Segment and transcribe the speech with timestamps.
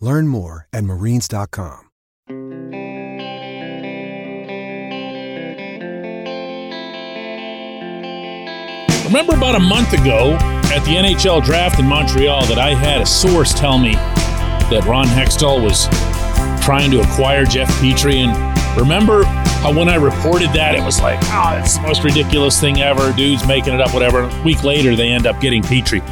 [0.00, 1.84] Learn more at marines.com.
[9.06, 10.36] Remember about a month ago
[10.70, 15.06] at the NHL draft in Montreal that I had a source tell me that Ron
[15.06, 15.86] Hextall was
[16.62, 18.16] trying to acquire Jeff Petry.
[18.16, 22.60] And remember how when I reported that, it was like, oh, that's the most ridiculous
[22.60, 23.12] thing ever.
[23.14, 24.24] Dude's making it up, whatever.
[24.24, 26.02] A week later, they end up getting Petry.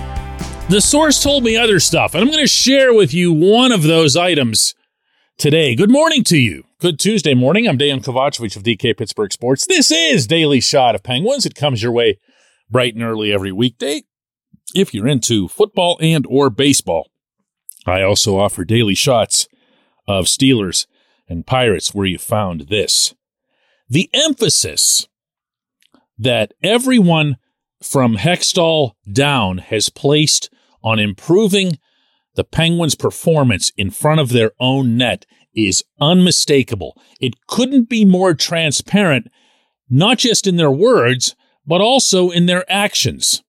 [0.68, 3.84] The source told me other stuff, and I'm going to share with you one of
[3.84, 4.74] those items
[5.38, 5.76] today.
[5.76, 6.64] Good morning to you.
[6.80, 7.68] Good Tuesday morning.
[7.68, 9.64] I'm Dan Kovacevic of DK Pittsburgh Sports.
[9.64, 11.46] This is Daily Shot of Penguins.
[11.46, 12.18] It comes your way
[12.68, 14.02] bright and early every weekday.
[14.74, 17.12] If you're into football and or baseball,
[17.86, 19.46] I also offer daily shots
[20.08, 20.88] of Steelers
[21.28, 23.14] and Pirates where you found this.
[23.88, 25.06] The emphasis
[26.18, 27.36] that everyone
[27.80, 30.50] from Hextall down has placed
[30.86, 31.78] on improving
[32.36, 36.96] the Penguins' performance in front of their own net is unmistakable.
[37.20, 39.26] It couldn't be more transparent,
[39.90, 41.34] not just in their words,
[41.66, 43.42] but also in their actions.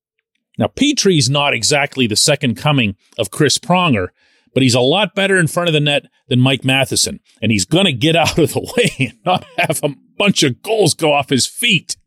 [0.58, 4.08] Now, Petry's not exactly the second coming of Chris Pronger,
[4.56, 7.66] but he's a lot better in front of the net than Mike Matheson, and he's
[7.66, 11.14] going to get out of the way and not have a bunch of goals go
[11.14, 11.98] off his feet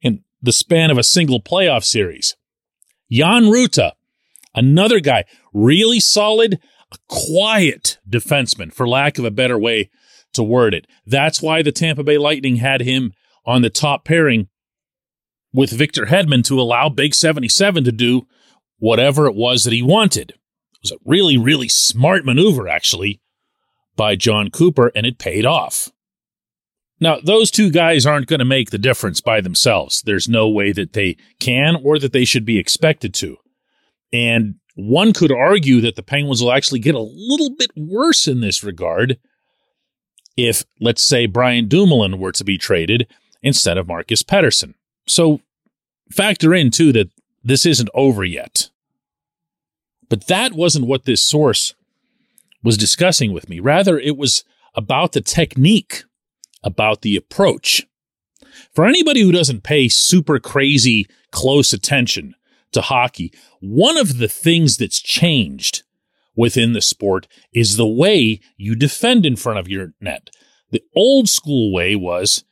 [0.00, 2.36] in the span of a single playoff series.
[3.10, 3.92] Jan Rutta,
[4.56, 6.58] another guy, really solid,
[6.92, 9.90] a quiet defenseman, for lack of a better way
[10.32, 10.86] to word it.
[11.06, 13.12] That's why the Tampa Bay Lightning had him
[13.44, 14.48] on the top pairing
[15.52, 18.26] with Victor Hedman to allow Big 77 to do
[18.78, 20.30] whatever it was that he wanted.
[20.30, 23.20] It was a really, really smart maneuver, actually,
[23.96, 25.90] by Jon Cooper, and it paid off.
[27.00, 30.02] Now, those two guys aren't going to make the difference by themselves.
[30.02, 33.36] There's no way that they can or that they should be expected to.
[34.12, 38.40] And one could argue that the Penguins will actually get a little bit worse in
[38.40, 39.18] this regard
[40.36, 43.06] if, let's say, Brian Dumoulin were to be traded
[43.42, 44.74] instead of Marcus Pettersson.
[45.06, 45.40] So
[46.12, 47.10] factor in too that
[47.42, 48.70] this isn't over yet.
[50.08, 51.74] But that wasn't what this source
[52.62, 53.60] was discussing with me.
[53.60, 56.04] Rather, it was about the technique,
[56.62, 57.86] about the approach.
[58.74, 62.34] For anybody who doesn't pay super crazy close attention
[62.76, 65.82] to hockey, one of the things that's changed
[66.36, 70.30] within the sport is the way you defend in front of your net.
[70.70, 72.44] The old school way was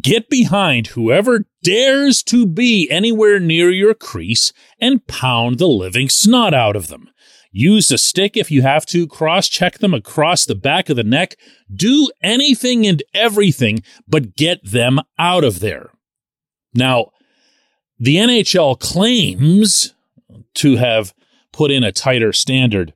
[0.00, 6.54] Get behind whoever dares to be anywhere near your crease and pound the living snot
[6.54, 7.10] out of them.
[7.52, 11.04] Use the stick if you have to, cross check them across the back of the
[11.04, 11.36] neck.
[11.72, 15.90] Do anything and everything, but get them out of there.
[16.72, 17.10] Now,
[17.98, 19.94] the NHL claims
[20.54, 21.14] to have
[21.52, 22.92] put in a tighter standard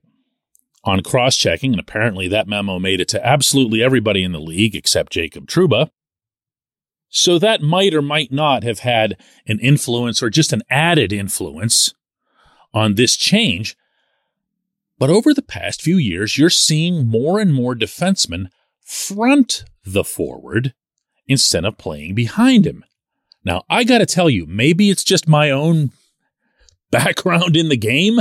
[0.85, 4.75] on cross checking, and apparently that memo made it to absolutely everybody in the league
[4.75, 5.91] except Jacob Trouba.
[7.09, 9.17] So that might or might not have had
[9.47, 11.95] an influence or just an added influence
[12.75, 13.77] on this change.
[14.99, 18.49] But over the past few years, you're seeing more and more defensemen
[18.85, 20.75] front the forward
[21.27, 22.85] instead of playing behind him.
[23.49, 25.91] Now, I got to tell you, maybe it's just my own
[26.91, 28.21] background in the game,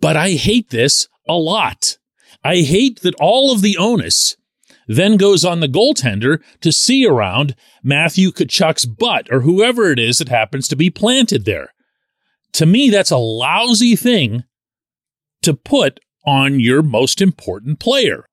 [0.00, 1.98] but I hate this a lot.
[2.42, 4.34] I hate that all of the onus
[4.88, 10.18] then goes on the goaltender to see around Matthew Tkachuk's butt or whoever it is
[10.18, 11.74] that happens to be planted there.
[12.54, 14.44] To me, that's a lousy thing
[15.42, 18.24] to put on your most important player.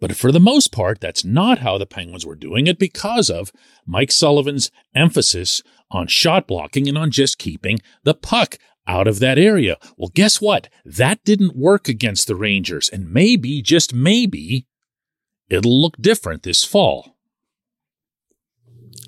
[0.00, 3.50] But for the most part, that's not how the Penguins were doing it because of
[3.84, 9.38] Mike Sullivan's emphasis on shot blocking and on just keeping the puck out of that
[9.38, 9.76] area.
[9.96, 10.68] Well, guess what?
[10.84, 12.88] That didn't work against the Rangers.
[12.88, 14.66] And maybe, just maybe,
[15.50, 17.16] it'll look different this fall.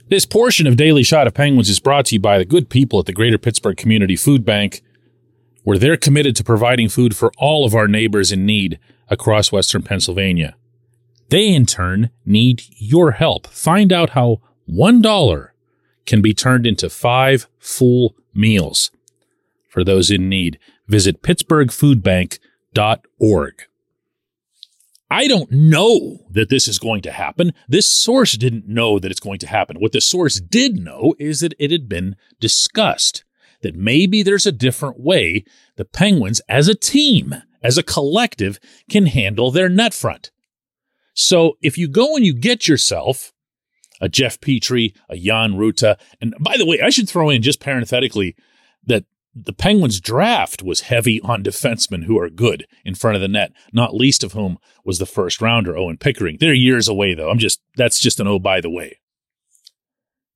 [0.08, 2.98] This portion of Daily Shot of Penguins is brought to you by the good people
[2.98, 4.82] at the Greater Pittsburgh Community Food Bank,
[5.62, 9.82] where they're committed to providing food for all of our neighbors in need across Western
[9.82, 10.56] Pennsylvania.
[11.30, 13.46] They, in turn, need your help.
[13.46, 15.48] Find out how $1
[16.04, 18.90] can be turned into five full meals
[19.68, 20.58] for those in need.
[20.88, 23.54] Visit pittsburghfoodbank.org.
[25.12, 27.52] I don't know that this is going to happen.
[27.68, 29.78] This source didn't know that it's going to happen.
[29.78, 33.24] What the source did know is that it had been discussed
[33.62, 35.44] that maybe there's a different way
[35.76, 40.30] the Penguins as a team, as a collective, can handle their net front.
[41.20, 43.34] So if you go and you get yourself
[44.00, 47.60] a Jeff Petry, a Jan Rutta, and by the way, I should throw in just
[47.60, 48.34] parenthetically
[48.86, 53.28] that the Penguins draft was heavy on defensemen who are good in front of the
[53.28, 56.38] net, not least of whom was the first rounder, Owen Pickering.
[56.40, 57.28] They're years away, though.
[57.28, 58.98] I'm just, that's just an oh, by the way.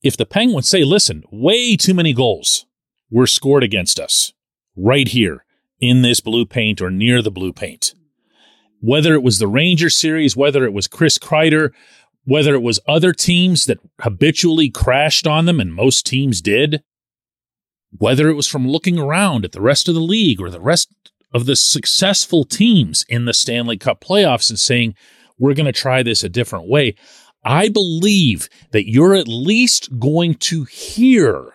[0.03, 2.67] If the Penguins say, listen, way too many goals
[3.11, 4.35] were scored against us
[4.77, 5.47] right here
[5.81, 7.95] in this blue paint or near the blue paint,
[8.85, 11.71] whether it was the Ranger series, whether it was Chris Kreider,
[12.25, 16.83] whether it was other teams that habitually crashed on them, and most teams did,
[17.97, 20.93] whether it was from looking around at the rest of the league or the rest
[21.33, 24.95] of the successful teams in the Stanley Cup playoffs and saying,
[25.39, 26.95] we're going to try this a different way.
[27.43, 31.55] I believe that you're at least going to hear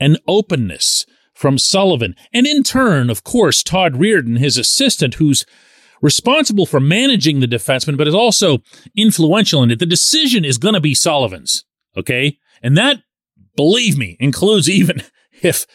[0.00, 2.14] an openness from Sullivan.
[2.32, 5.46] And in turn, of course, Todd Reirden, his assistant, who's
[6.02, 8.58] responsible for managing the defenseman, but is also
[8.96, 9.78] influential in it.
[9.78, 11.64] The decision is going to be Sullivan's.
[11.96, 12.38] Okay.
[12.62, 13.02] And that,
[13.56, 15.02] believe me, includes even
[15.42, 15.66] if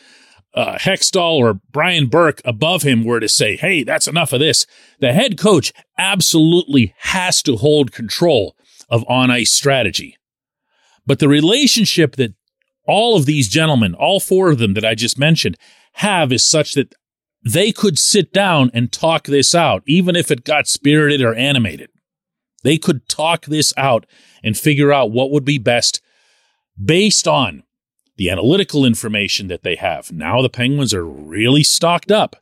[0.53, 4.65] uh, Hextall or Brian Burke above him were to say, hey, that's enough of this,
[4.99, 8.55] the head coach absolutely has to hold control
[8.89, 10.17] of on ice strategy.
[11.05, 12.33] But the relationship that
[12.87, 15.57] all of these gentlemen, all four of them that I just mentioned,
[15.93, 16.93] have is such that
[17.43, 21.89] they could sit down and talk this out, even if it got spirited or animated.
[22.63, 24.05] They could talk this out
[24.43, 26.01] and figure out what would be best
[26.83, 27.63] based on
[28.17, 30.11] the analytical information that they have.
[30.11, 32.35] Now the Penguins are really stocked up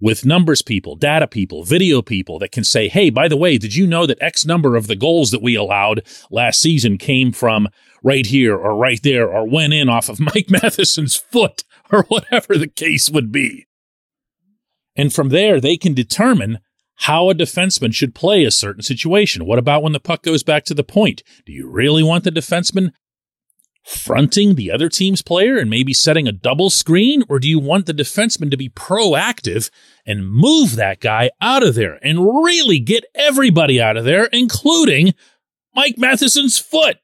[0.00, 3.74] with numbers people, data people, video people that can say, hey, by the way, did
[3.74, 7.68] you know that X number of the goals that we allowed last season came from
[8.02, 12.56] right here or right there or went in off of Mike Matheson's foot or whatever
[12.56, 13.66] the case would be?
[14.96, 16.58] And from there, they can determine
[16.96, 19.46] how a defenseman should play a certain situation.
[19.46, 21.22] What about when the puck goes back to the point?
[21.46, 22.92] Do you really want the defenseman
[23.84, 27.24] fronting the other team's player and maybe setting a double screen?
[27.28, 29.70] Or do you want the defenseman to be proactive
[30.06, 35.14] and move that guy out of there and really get everybody out of there, including
[35.74, 36.98] Mike Matheson's foot?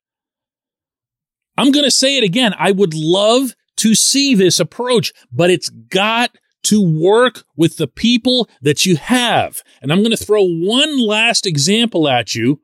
[1.56, 2.54] I'm going to say it again.
[2.56, 6.30] I would love to see this approach, but it's got
[6.64, 9.62] to work with the people that you have.
[9.80, 12.60] And I'm going to throw one last example at you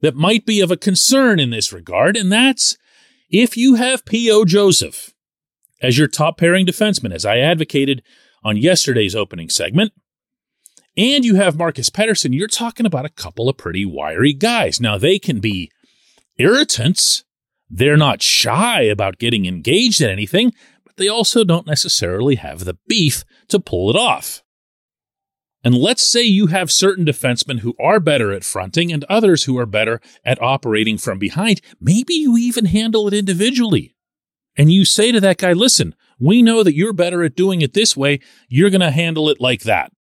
[0.00, 2.76] that might be of a concern in this regard, and that's
[3.30, 4.44] if you have P.O.
[4.44, 5.12] Joseph
[5.82, 8.02] as your top pairing defenseman, as I advocated
[8.44, 9.92] on yesterday's opening segment,
[10.96, 14.80] and you have Marcus Pettersson, you're talking about a couple of pretty wiry guys.
[14.80, 15.70] Now, they can be
[16.38, 17.24] irritants.
[17.68, 20.52] They're not shy about getting engaged in anything,
[20.96, 24.42] they also don't necessarily have the beef to pull it off.
[25.64, 29.58] And let's say you have certain defensemen who are better at fronting and others who
[29.58, 31.60] are better at operating from behind.
[31.80, 33.96] Maybe you even handle it individually.
[34.56, 37.74] And you say to that guy, listen, we know that you're better at doing it
[37.74, 38.20] this way.
[38.48, 39.92] You're going to handle it like that.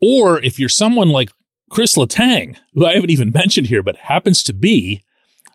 [0.00, 1.30] Or if you're someone like
[1.70, 5.02] Chris Letang, who I haven't even mentioned here, but happens to be,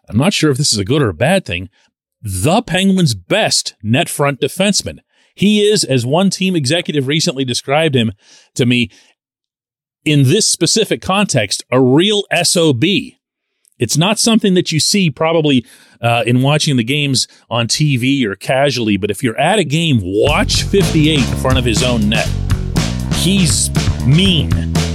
[0.08, 1.70] I'm not sure if this is a good or a bad thing,
[2.24, 5.00] the Penguins' best net front defenseman.
[5.36, 8.14] He is, as one team executive recently described him
[8.56, 8.90] to me,
[10.06, 12.84] in this specific context, a real SOB.
[13.80, 15.66] It's not something that you see probably
[16.02, 20.00] uh, in watching the games on TV or casually, but if you're at a game,
[20.02, 22.28] watch 58 in front of his own net.
[23.16, 23.70] He's
[24.06, 24.52] mean,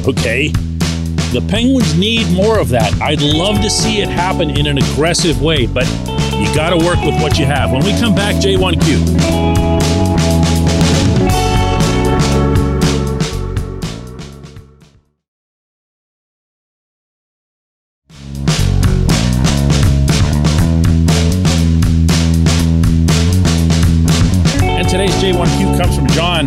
[0.06, 0.48] okay?
[1.32, 2.94] The Penguins need more of that.
[3.02, 5.86] I'd love to see it happen in an aggressive way, but
[6.48, 7.72] you got to work with what you have.
[7.72, 9.98] When we come back, J1Q.
[24.78, 26.46] And today's J1Q comes from John,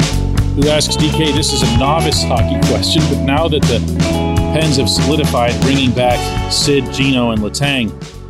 [0.56, 3.80] who asks DK, this is a novice hockey question, but now that the
[4.54, 6.20] Pens have solidified bringing back
[6.52, 8.21] Sid, Gino, and Letang.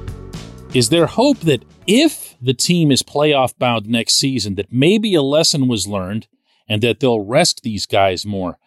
[0.73, 5.21] Is there hope that if the team is playoff bound next season, that maybe a
[5.21, 6.27] lesson was learned
[6.67, 8.57] and that they'll rest these guys more?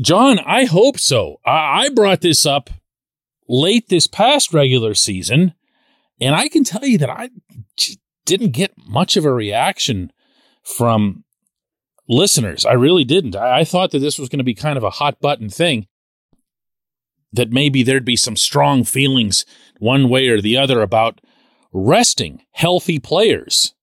[0.00, 1.36] John, I hope so.
[1.46, 2.70] I brought this up
[3.48, 5.54] late this past regular season,
[6.20, 7.30] and I can tell you that I
[8.24, 10.10] didn't get much of a reaction
[10.64, 11.24] from
[12.08, 12.66] listeners.
[12.66, 13.36] I really didn't.
[13.36, 15.86] I, thought that this was going to be kind of a hot button thing,
[17.32, 19.44] that maybe there'd be some strong feelings
[19.78, 21.20] one way or the other about
[21.72, 23.74] resting healthy players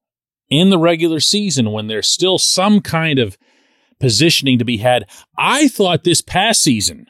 [0.50, 3.38] in the regular season when there's still some kind of
[4.00, 5.06] positioning to be had.
[5.38, 7.08] I thought this past season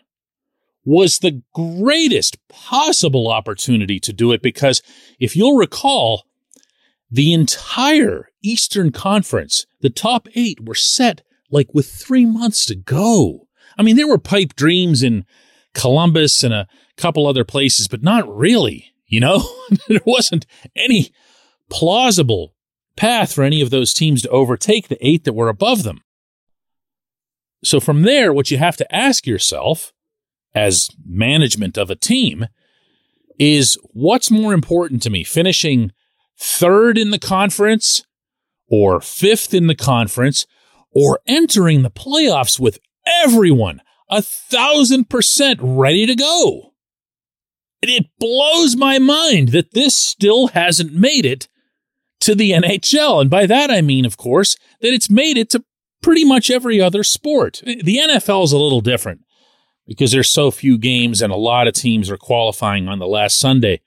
[0.83, 4.81] was the greatest possible opportunity to do it because
[5.19, 6.23] if you'll recall,
[7.11, 13.47] the entire Eastern Conference, the top eight were set like with three months to go.
[13.77, 15.25] I mean, there were pipe dreams in
[15.79, 16.67] Columbus and a
[16.97, 19.41] couple other places, but not really, you know?
[19.87, 20.45] there wasn't
[20.75, 21.11] any
[21.69, 22.53] plausible
[22.97, 26.01] path for any of those teams to overtake the eight that were above them.
[27.63, 29.93] So from there, what you have to ask yourself
[30.53, 32.47] as management of a team
[33.39, 35.93] is what's more important to me, finishing
[36.37, 38.03] third in the conference
[38.67, 40.45] or fifth in the conference
[40.91, 42.79] or entering the playoffs with
[43.23, 46.73] everyone a thousand percent ready to go.
[47.81, 51.47] It blows my mind that this still hasn't made it
[52.21, 53.21] to the NHL.
[53.21, 55.63] And by that I mean, of course, that it's made it to
[56.01, 57.61] pretty much every other sport.
[57.65, 59.21] The NFL is a little different
[59.87, 63.39] because there's so few games and a lot of teams are qualifying on the last
[63.39, 63.81] Sunday.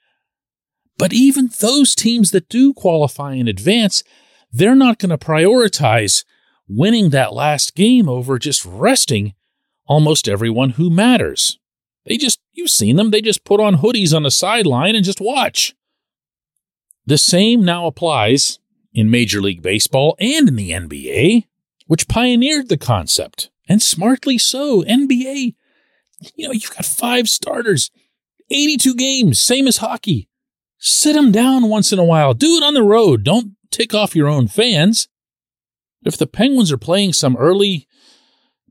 [0.97, 4.03] But even those teams that do qualify in advance,
[4.51, 6.23] they're not going to prioritize
[6.67, 9.33] winning that last game over just resting
[9.85, 11.59] almost everyone who matters.
[12.05, 15.21] They just, you've seen them, they just put on hoodies on the sideline and just
[15.21, 15.73] watch.
[17.05, 18.59] The same now applies
[18.93, 21.45] in Major League Baseball and in the NBA,
[21.87, 24.83] which pioneered the concept, and smartly so.
[24.83, 25.55] NBA,
[26.35, 27.91] you know, you've got five starters,
[28.49, 30.29] 82 games, same as hockey.
[30.77, 32.33] Sit them down once in a while.
[32.33, 33.23] Do it on the road.
[33.23, 35.07] Don't tick off your own fans.
[36.05, 37.87] If the Penguins are playing some early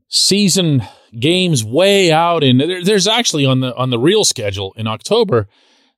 [0.07, 0.83] season
[1.19, 5.47] games way out and there's actually on the on the real schedule in October,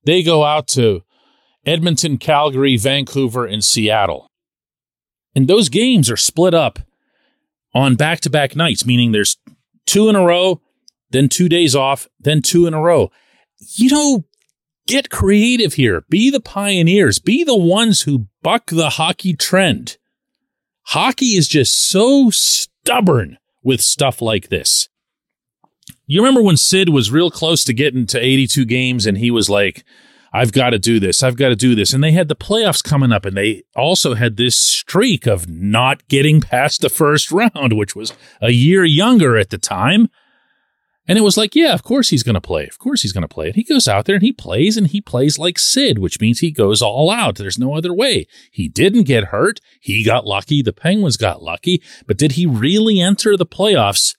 [0.03, 1.03] they go out to
[1.65, 4.27] Edmonton, Calgary, Vancouver, and Seattle.
[5.35, 6.79] And those games are split up
[7.73, 9.37] on back-to-back nights, meaning there's
[9.85, 10.61] two in a row,
[11.09, 13.11] then two days off, then two in a row.
[13.75, 14.25] You know,
[14.87, 16.03] Get creative here.
[16.09, 17.17] Be the pioneers.
[17.17, 19.97] Be the ones who buck the hockey trend.
[20.89, 24.87] Hockey is just so stubborn with stuff like this.
[26.07, 29.49] You remember when Sid was real close to getting to 82 games and he was
[29.49, 29.83] like,
[30.31, 31.23] I've got to do this.
[31.23, 31.93] I've got to do this.
[31.93, 36.05] And they had the playoffs coming up and they also had this streak of not
[36.09, 40.09] getting past the first round, which was a year younger at the time.
[41.07, 42.67] And it was like, yeah, of course he's going to play.
[42.67, 43.47] Of course he's going to play.
[43.47, 46.39] And he goes out there and he plays and he plays like Sid, which means
[46.39, 47.35] he goes all out.
[47.35, 48.27] There's no other way.
[48.51, 49.61] He didn't get hurt.
[49.79, 50.61] He got lucky.
[50.61, 51.81] The Penguins got lucky.
[52.07, 54.15] But did he really enter the playoffs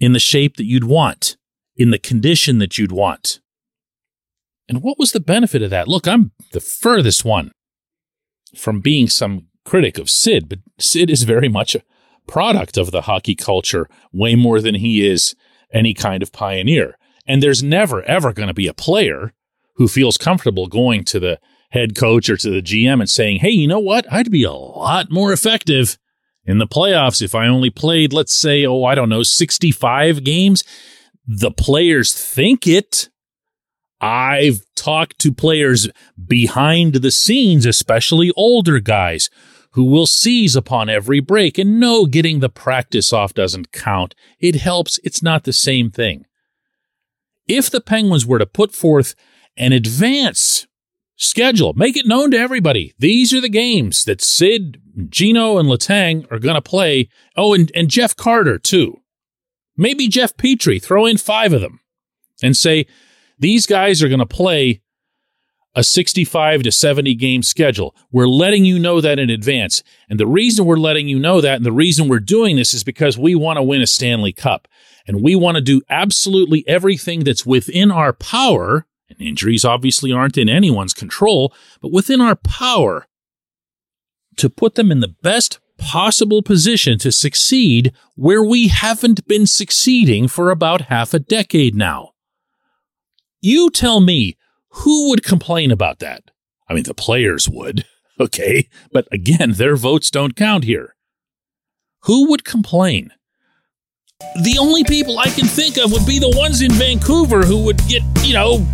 [0.00, 1.36] in the shape that you'd want,
[1.76, 3.40] in the condition that you'd want?
[4.68, 5.88] And what was the benefit of that?
[5.88, 7.52] Look, I'm the furthest one
[8.56, 11.82] from being some critic of Sid, but Sid is very much a
[12.26, 15.34] product of the hockey culture way more than he is
[15.72, 16.96] any kind of pioneer.
[17.26, 19.32] And there's never, ever going to be a player
[19.74, 21.38] who feels comfortable going to the
[21.70, 24.10] head coach or to the GM and saying, Hey, you know what?
[24.12, 25.98] I'd be a lot more effective
[26.44, 30.64] in the playoffs if I only played, let's say, oh, I don't know, 65 games.
[31.26, 33.08] The players think it.
[34.00, 35.88] I've talked to players
[36.26, 39.28] behind the scenes, especially older guys
[39.72, 41.58] who will seize upon every break.
[41.58, 44.14] And no, getting the practice off doesn't count.
[44.38, 44.98] It helps.
[45.04, 46.24] It's not the same thing.
[47.46, 49.14] If the Penguins were to put forth
[49.56, 50.66] an advance
[51.20, 52.94] schedule, make it known to everybody.
[52.98, 57.08] These are the games that Sid, Gino, and Letang are going to play.
[57.36, 59.00] Oh, and, and Jeff Carter, too.
[59.76, 60.82] Maybe Jeff Petry.
[60.82, 61.80] throw in five of them
[62.42, 62.86] and say,
[63.38, 64.82] these guys are going to play
[65.74, 67.94] a 65 to 70 game schedule.
[68.10, 69.82] We're letting you know that in advance.
[70.08, 72.82] And the reason we're letting you know that and the reason we're doing this is
[72.82, 74.66] because we want to win a Stanley Cup.
[75.06, 78.86] And we want to do absolutely everything that's within our power.
[79.10, 81.52] And injuries obviously aren't in anyone's control,
[81.82, 83.06] but within our power
[84.36, 90.28] to put them in the best possible position to succeed where we haven't been succeeding
[90.28, 92.10] for about half a decade now.
[93.40, 94.36] You tell me
[94.70, 96.30] who would complain about that?
[96.68, 97.84] I mean, the players would,
[98.20, 98.68] okay?
[98.92, 100.94] But again, their votes don't count here.
[102.04, 103.10] Who would complain?
[104.42, 107.78] The only people I can think of would be the ones in Vancouver who would
[107.88, 108.66] get, you know,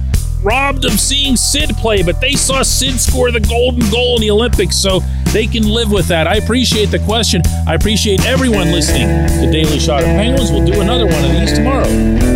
[0.42, 4.30] robbed of seeing Sid play, but they saw Sid score the golden goal in the
[4.30, 5.00] Olympics, so
[5.32, 6.26] they can live with that.
[6.26, 7.42] I appreciate the question.
[7.66, 10.50] I appreciate everyone listening to Daily Shot of Penguins.
[10.50, 12.35] We'll do another one of these.